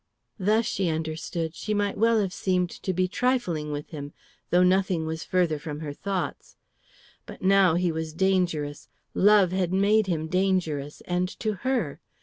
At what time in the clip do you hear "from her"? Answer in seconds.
5.59-5.93